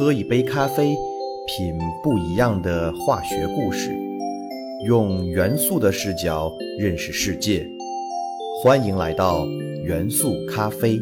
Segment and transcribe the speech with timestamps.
[0.00, 0.96] 喝一杯咖啡，
[1.46, 3.94] 品不一样的化学故事，
[4.86, 7.68] 用元素的视角认识世界。
[8.62, 9.44] 欢迎来到
[9.84, 10.98] 元素咖啡。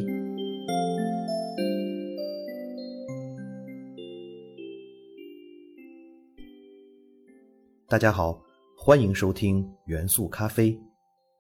[7.86, 8.42] 大家好，
[8.76, 10.76] 欢迎收听元素咖啡，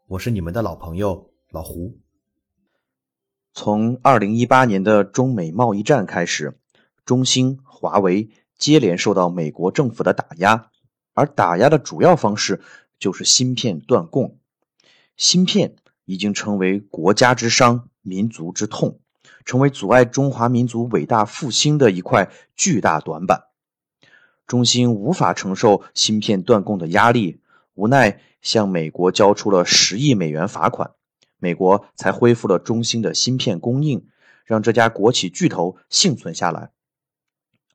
[0.06, 1.92] 我是你们的老朋友老胡。
[3.52, 6.56] 从二零一八年的中美贸易战开始，
[7.08, 10.68] 中兴、华为接连受到美国政府的打压，
[11.14, 12.60] 而打压的主要方式
[12.98, 14.36] 就是芯片断供。
[15.16, 19.00] 芯片已经成为国家之伤、民族之痛，
[19.46, 23.44] 成为阻碍中华民族伟大复兴的一块巨大短板。
[24.46, 27.40] 中兴无法承受芯片断供的压力，
[27.72, 30.90] 无奈向美国交出了十亿美元罚款，
[31.38, 34.06] 美国才恢复了中兴的芯片供应，
[34.44, 36.70] 让这家国企巨头幸存下来。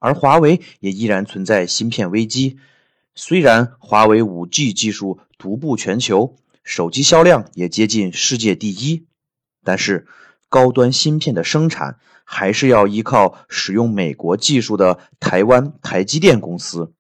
[0.04, 2.58] 而华为也依然存在芯片危机，
[3.16, 9.06] 虽然华为 5G 技术独步全球，手机销量也接近世界第一，
[9.64, 10.06] 但是
[10.50, 12.00] 高端芯片的生产。
[12.26, 16.94] 还是要依靠使用美国技术的台湾台积电公司。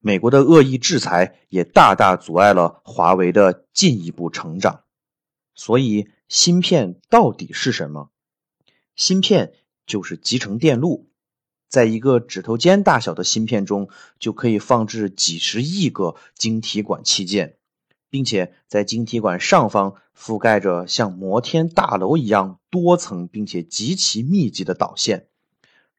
[0.00, 4.80] 美国的恶意制裁也大大阻碍了华为的进一步成长。
[5.54, 8.10] 所以，芯片到底是什么？
[8.96, 9.52] 芯片
[9.86, 11.07] 就是集成电路，
[11.68, 13.88] 在一个指头尖大小的芯片中，
[14.18, 17.54] 就可以放置几十亿个晶体管器件。
[18.10, 25.28] 并且在晶体管上方覆盖着像摩天大楼一样多层并且极其密集的导线，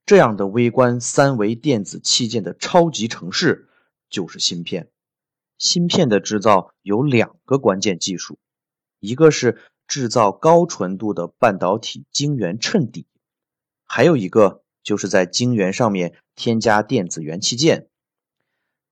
[0.08, 3.70] 这样的微观三维电子器件的超级城市
[4.10, 4.90] 就是芯片。
[5.60, 8.40] 芯片的制造有两个关键技术，
[9.00, 13.06] 一个是制造高纯度的半导体晶圆衬底，
[13.86, 17.88] 还有一个就是在晶圆上面添加电子元器件。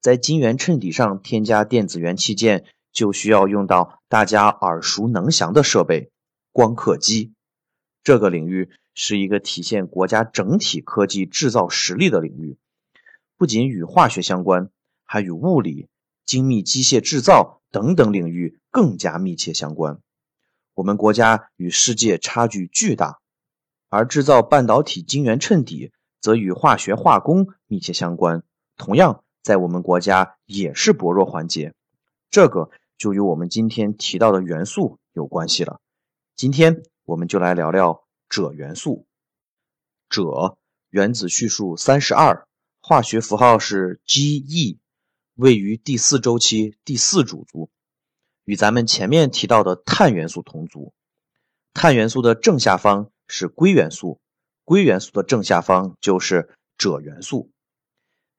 [0.01, 2.65] 在晶圆衬底上添加电子元器件。
[2.93, 6.09] 就需要用到大家耳熟能详的设备——
[6.51, 7.31] 光刻机。
[8.03, 12.57] 这个领域是一个体现国家整体科技制造实力的领域，
[13.37, 14.71] 不仅与化学相关，
[15.03, 15.89] 还与物理、
[16.25, 19.99] 精密机械制造等等领域更加密切相关。
[20.73, 23.19] 我们国家与世界差距巨大，
[23.89, 28.43] 而制造半导体晶圆衬底则与化学化工密切相关，
[28.77, 31.73] 同样在我们国家也是薄弱环节。
[32.29, 32.69] 这个。
[32.97, 35.79] 就与我们今天提到的元素有关系了。
[36.35, 39.05] 今天我们就来聊聊锗元素。
[40.09, 40.55] 锗
[40.89, 42.47] 原子序数三十二，
[42.79, 44.79] 化学符号是 Ge，
[45.35, 47.69] 位于第四周期第四主族，
[48.45, 50.91] 与咱们前面提到的碳元素同族。
[51.75, 54.19] 碳元素的正下方是硅元素，
[54.63, 57.51] 硅元素的正下方就是锗元素。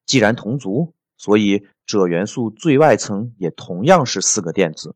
[0.07, 1.67] 既然同族，所以。
[1.89, 4.95] 锗元素最外层也同样是四个电子，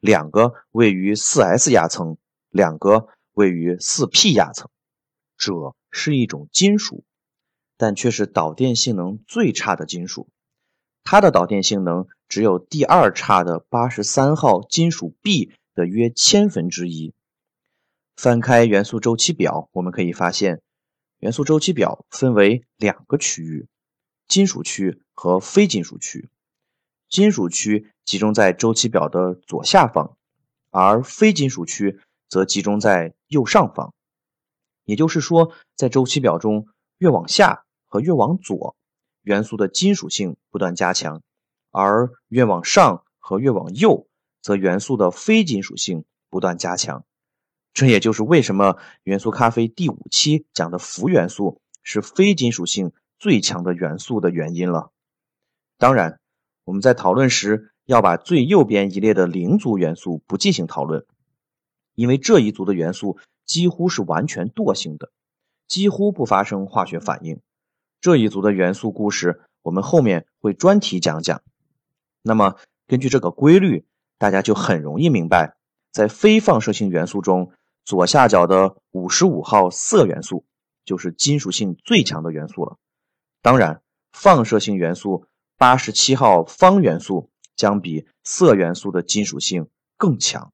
[0.00, 2.18] 两个位于四 s 压层，
[2.50, 4.68] 两个位于四 p 压层。
[5.38, 7.04] 锗是一种金属，
[7.76, 10.28] 但却是导电性能最差的金属，
[11.04, 17.14] 它的导电性能只有第二差的八十三号金属 B 的约千分之一。
[18.16, 20.62] 翻开元素周期表，我们可以发现，
[21.18, 23.66] 元素周期表分为两个区域。
[24.26, 26.30] 金属区和非金属区，
[27.10, 30.16] 金属区集中在周期表的左下方，
[30.70, 33.92] 而非金属区则集中在右上方。
[34.84, 38.76] 也就是说，在周期表中，越往下和越往左，
[39.22, 41.20] 元素的金属性不断加强；
[41.70, 44.06] 而越往上和越往右，
[44.40, 47.04] 则元素的非金属性不断加强。
[47.74, 52.92] 这也就是为什么元素咖啡第五期讲的氟元素是非金属性。
[53.16, 54.90] 最强的元素的原因了。
[55.78, 56.20] 当然，
[56.64, 61.06] 我们在讨论时要把最右边一列的零族元素不进行讨论，
[61.94, 65.10] 因为这一组的元素几乎是完全惰性的，
[65.66, 67.40] 几乎不发生化学反应。
[68.02, 71.40] 这一组的元素故事，我们后面会专题讲讲。
[72.20, 72.56] 那么，
[72.86, 73.86] 根据这个规律，
[74.18, 75.56] 大家就很容易明白，
[75.92, 77.52] 在非放射性元素中，
[77.84, 80.44] 左下角的五十五号铯元素
[80.84, 82.78] 就是金属性最强的元素了。
[83.42, 83.82] 当然，
[84.12, 85.26] 放射性元素
[85.56, 90.52] 八十七号方元素将比铯元素的金属性更强。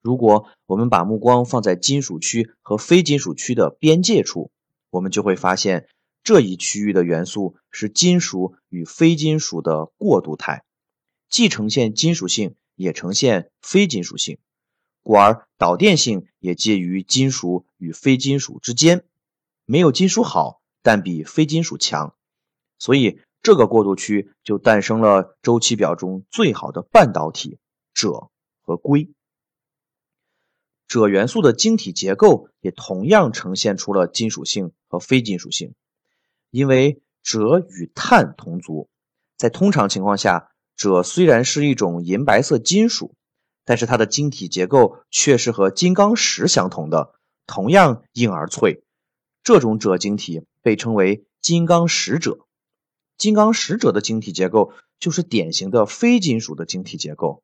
[0.00, 4.50] 如果我们把目光放在金属区和非金属区的边界处，
[4.90, 5.88] 我们就会发现
[6.22, 10.64] 这一区域的元素是金属与非金属的过渡态，
[11.28, 14.38] 既呈现金属性，也呈现非金属性，
[15.02, 19.04] 故而导电性也介于金属与非金属之间，
[19.64, 20.60] 没有金属好。
[20.82, 22.16] 但比非金属强，
[22.78, 27.58] 所以这个过渡区就诞生了周期表中最好的半导体
[27.94, 28.30] 锗
[28.62, 29.12] 和硅。
[30.88, 35.74] 锗元素的晶体结构也同样呈现出了金属性和非金属性，
[36.48, 38.88] 因为锗与碳同族，
[39.36, 43.14] 在通常情况下，锗虽然是一种银白色金属，
[43.64, 47.14] 但是它的晶体结构却是和金刚石相同的，
[47.46, 48.82] 同样硬而脆。
[49.42, 52.40] 这种锗晶体被称为金刚石锗。
[53.16, 57.42] 金刚石锗的晶体结构就是典型的非金属的晶体结构，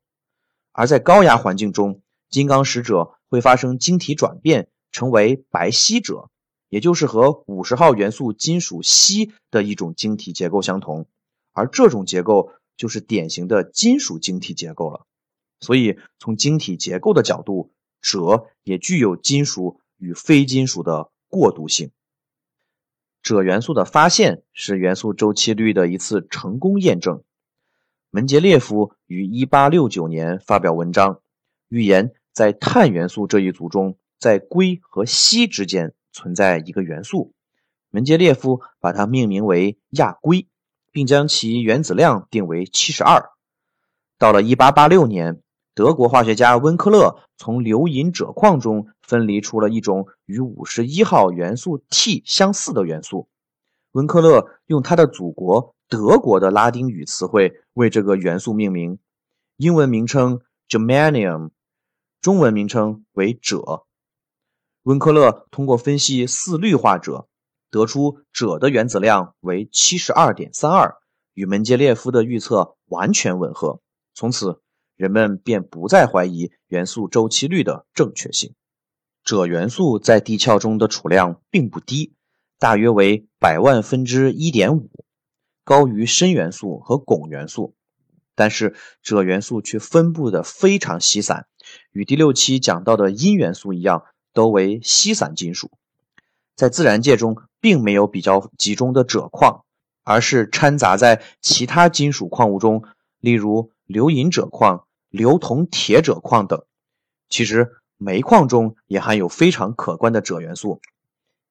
[0.71, 6.27] 而在高压环境中，金刚石锗会发生晶体转变，成为白锡锗，
[6.69, 11.07] 也就是和五十号元素金属锡的一种晶体结构相同，
[11.53, 15.05] 而这种结构就是典型的金属晶体结构了。
[15.59, 17.71] 所以，从晶体结构的角度，
[18.01, 21.91] 锗也具有金属与非金属的过渡性。
[23.23, 27.23] 锗元素的发现是元素周期律的一次成功验证。
[28.09, 31.21] 门捷列夫于1869年发表文章。
[31.67, 37.33] 预言在碳元素这一组中，在硅和锡之间存在一个元素，
[37.89, 40.47] 门捷列夫把它命名为亚硅，
[40.91, 43.31] 并将其原子量定为七十二。
[44.17, 45.41] 到了1886年，
[45.77, 53.29] 德国化学家温克勒从硫银锗矿中分离出了一种与五十一号元素 T 相似的元素，
[53.91, 58.97] 温克勒用他的祖国德国的拉丁语词汇为这个元素命名，
[59.57, 61.51] 英文名称 Germanium。
[62.21, 63.83] 中文名称为锗。
[64.81, 67.27] 温克勒通过分析四氯化锗，
[67.69, 70.95] 得出锗的原子量为七十二点三二，
[71.35, 73.79] 与门捷列夫的预测完全吻合。
[74.15, 74.59] 从此，
[74.97, 78.53] 人们便不再怀疑元素周期律的正确性。
[79.23, 82.13] 锗元素在地壳中的储量并不低，
[82.59, 84.89] 大约为百万分之一点五，
[85.63, 87.75] 高于砷元素和汞元素。
[88.35, 91.47] 但是，锗元素却分布的非常稀散。
[91.91, 94.03] 与第六期讲到的铟元素一样，
[94.33, 95.71] 都为稀散金属。
[96.55, 99.65] 在自然界中，并没有比较集中的锗矿，
[100.03, 102.83] 而是掺杂在其他金属矿物中，
[103.19, 104.86] 例如硫银锗矿、
[105.17, 106.63] 硫铜铁锗矿等。
[107.27, 110.79] 其实，煤矿中也含有非常可观的锗元素，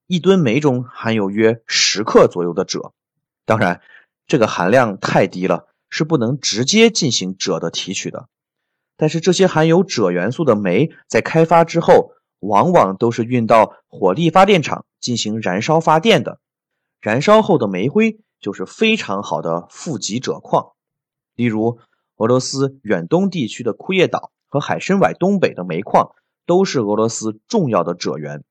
[0.06, 2.92] 一吨煤中含有约十克左右的锗。
[3.44, 3.82] 当然，
[4.26, 8.28] 这个含量太低了，是不能直接进行锗的提取的。
[8.96, 16.40] 但是这些含有锗元素的煤在开发之后，往往都是运到火力发电厂进行燃烧发电的。
[17.02, 20.72] 燃烧后的煤灰就是非常好的富集锗矿。
[21.34, 21.78] 例如，
[22.16, 26.14] 俄罗斯远东地区的库页岛和海参崴东北的煤矿
[26.46, 28.44] 都是俄罗斯重要的锗源。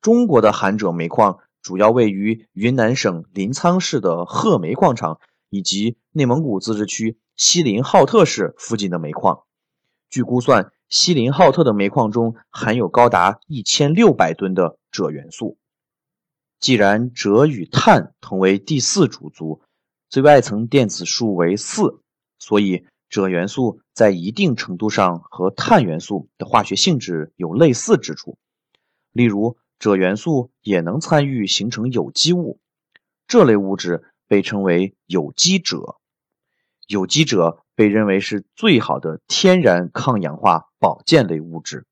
[0.00, 9.44] 中国的含锗煤矿主要位于云南省临沧市的褐煤矿场以及内蒙古自治区锡林浩特市附近的煤矿。
[10.08, 15.56] 据估算，锡林浩特的煤矿中含有高达一千六百吨的锗元素。
[16.58, 19.62] 既然锗与碳同为第四主族，
[20.08, 22.00] 最外层电子数为四，
[22.40, 28.36] 所以锗元素在一定程度上和碳元素的化学性质有类似之处。
[29.12, 32.58] 例如，锗元素也能参与形成有机物，
[33.28, 35.98] 这类物质被称为有机锗。
[36.88, 37.60] 有机锗。
[37.76, 41.86] 被认为是最好的天然抗氧化保健类物质。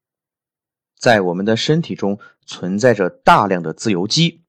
[0.98, 4.42] 在我们的身体中存在着大量的自由基，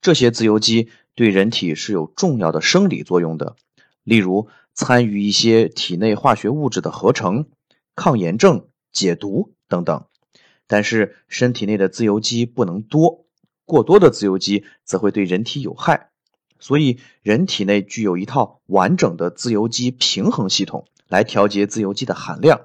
[0.00, 3.56] 这些自由基对人体是有重要的生理作用的，
[4.04, 4.48] 例如
[4.80, 7.50] 参与一些体内化学物质的合成、
[7.94, 10.06] 抗炎症、解毒等等。
[10.66, 13.26] 但是身体内的自由基不能多，
[13.66, 16.08] 过多的自由基则会对人体有害。
[16.58, 22.62] 所以，人体内具有一套完整的自由基平衡系统来调节自由基的含量。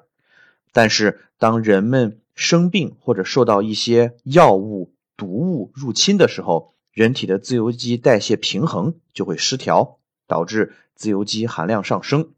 [0.71, 12.31] 但是，当人们生病或者受到一些药物、毒物入侵的时候，人体的自由基代谢平衡就会失调，导致自由基含量上升。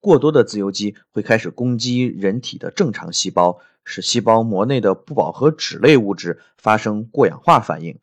[0.00, 7.98] 过多的自由基会开始攻击人体的正常细胞，使细胞膜内的不饱和脂类物质发生过氧化反应。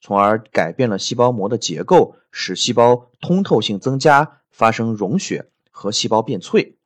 [0.00, 6.76] 从而改变了细胞膜的结构，使细胞通透性增加，发生溶血和细胞变脆。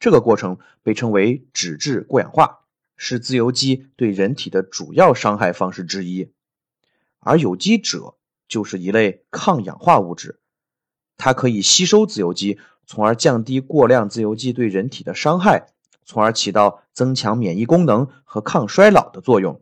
[0.00, 2.60] 这个过程被称为脂质过氧化，
[2.96, 6.30] 是自由基对人体的主要伤害方式之一。
[7.20, 8.14] 而有机锗
[8.48, 10.40] 就是一类抗氧化物质，
[11.16, 15.68] 它可以吸收自由基，从而降低过量自由基对人体的伤害，
[16.04, 19.60] 从而起到增强免疫功能和抗衰老的作用。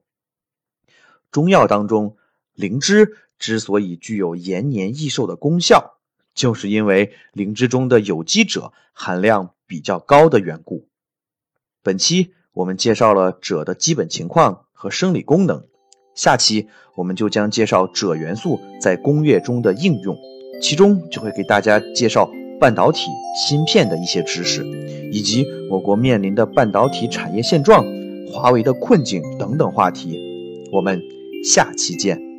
[1.31, 2.17] 中药当中。
[2.55, 5.95] 灵芝之所以具有延年益寿的功效，
[6.35, 10.87] 就是因为灵芝中的有机锗含量比较高的缘故。
[11.83, 15.65] 本期我们介绍了锗的基本情况和生理功能，
[16.15, 20.15] 下期我们就将介绍锗元素在工业中的应用，
[20.63, 23.11] 其中就会给大家介绍半导体、
[23.47, 24.65] 芯片的一些知识，
[25.11, 27.85] 以及我国面临的半导体产业现状、
[28.33, 30.17] 华为的困境等等话题。
[30.71, 31.03] 我们
[31.45, 32.32] 下期见。